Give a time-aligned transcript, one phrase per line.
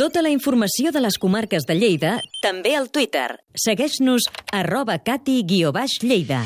[0.00, 3.26] Tota la informació de les comarques de Lleida també al Twitter.
[3.52, 6.40] Segueix-nos arroba cati-lleida.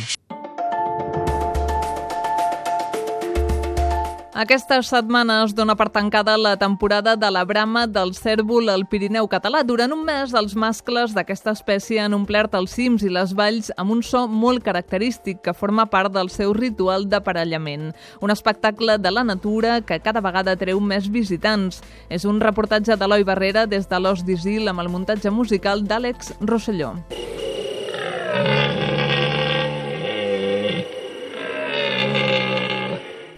[4.35, 9.29] Aquesta setmana es dona per tancada la temporada de la brama del cèrvol al Pirineu
[9.31, 9.61] català.
[9.63, 13.95] Durant un mes, els mascles d'aquesta espècie han omplert els cims i les valls amb
[13.95, 17.93] un so molt característic que forma part del seu ritual d'aparellament.
[18.21, 21.79] Un espectacle de la natura que cada vegada treu més visitants.
[22.11, 26.97] És un reportatge d'Eloi Barrera des de l'Os d'Isil amb el muntatge musical d'Àlex Rosselló.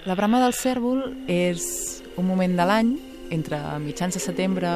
[0.06, 1.64] La brama del cèrvol és
[2.14, 2.92] un moment de l'any,
[3.34, 4.70] entre mitjans de setembre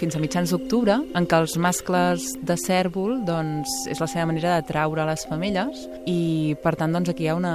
[0.00, 4.56] fins a mitjans d'octubre, en què els mascles de cèrvol doncs, és la seva manera
[4.56, 7.54] d'atraure les femelles i, per tant, doncs, aquí hi ha una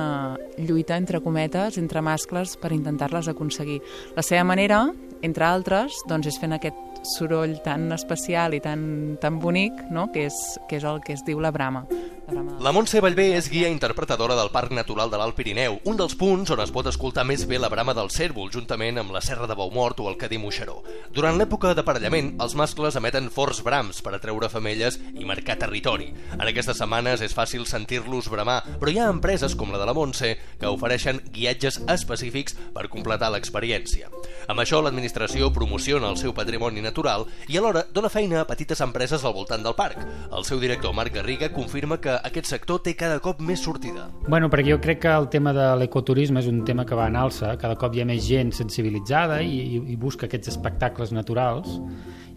[0.55, 3.81] lluita entre cometes, entre mascles, per intentar-les aconseguir.
[4.15, 4.85] La seva manera,
[5.27, 10.07] entre altres, doncs, és fent aquest soroll tan especial i tan, tan bonic, no?
[10.15, 10.39] que, és,
[10.71, 11.83] que és el que es diu la brama.
[12.27, 16.49] La Montse Vallvé és guia interpretadora del Parc Natural de l'Alt Pirineu, un dels punts
[16.51, 19.55] on es pot escoltar més bé la brama del cèrvol, juntament amb la Serra de
[19.55, 20.81] Baumort o el Cadí Moixeró.
[21.15, 26.09] Durant l'època d'aparellament, els mascles emeten forts brams per atreure femelles i marcar territori.
[26.35, 29.95] En aquestes setmanes és fàcil sentir-los bramar, però hi ha empreses com la de la
[29.95, 34.11] Montse que ofereixen guiatges específics per completar l'experiència.
[34.51, 39.23] Amb això, l'administració promociona el seu patrimoni natural i alhora dona feina a petites empreses
[39.23, 40.03] al voltant del parc.
[40.27, 44.07] El seu director, Marc Garriga, confirma que aquest sector té cada cop més sortida.
[44.27, 47.17] Bueno, perquè jo crec que el tema de l'ecoturisme és un tema que va en
[47.19, 51.79] alça, cada cop hi ha més gent sensibilitzada i, i, i busca aquests espectacles naturals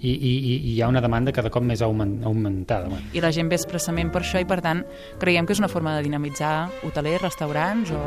[0.01, 2.89] i, i, i hi ha una demanda cada cop més augmentada.
[2.89, 3.05] Bueno.
[3.12, 4.83] I la gent ve expressament per això i, per tant,
[5.20, 8.03] creiem que és una forma de dinamitzar hotelers, restaurants o,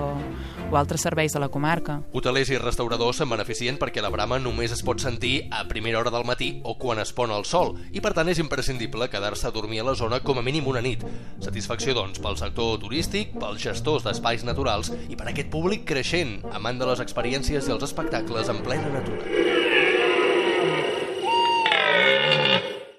[0.71, 1.99] o altres serveis de la comarca.
[2.13, 6.13] Hotelers i restauradors se'n beneficien perquè la brama només es pot sentir a primera hora
[6.13, 9.53] del matí o quan es pon el sol i, per tant, és imprescindible quedar-se a
[9.55, 11.05] dormir a la zona com a mínim una nit.
[11.43, 16.81] Satisfacció, doncs, pel sector turístic, pels gestors d'espais naturals i per aquest públic creixent, amant
[16.81, 19.72] de les experiències i els espectacles en plena natura.